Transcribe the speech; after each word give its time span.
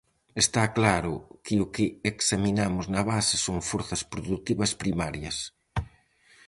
Está 0.43 0.63
claro 0.77 1.13
que 1.45 1.55
o 1.63 1.65
que 1.75 1.85
examinamos 2.11 2.85
na 2.93 3.01
base 3.11 3.35
son 3.45 3.57
forzas 3.69 4.01
produtivas 4.11 4.71
primarias. 4.81 5.37